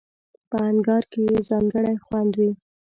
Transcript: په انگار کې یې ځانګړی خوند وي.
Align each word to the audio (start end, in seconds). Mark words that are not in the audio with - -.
په 0.49 0.57
انگار 0.69 1.03
کې 1.11 1.19
یې 1.29 1.37
ځانګړی 1.49 1.95
خوند 2.05 2.31
وي. 2.39 2.51